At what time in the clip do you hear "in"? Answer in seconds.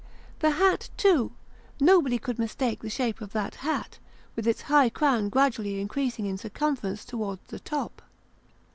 6.25-6.39